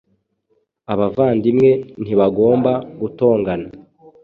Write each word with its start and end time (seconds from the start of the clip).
Abavandimwe 0.93 1.69
ntibagomba 2.03 2.71
gutongana 2.99 3.67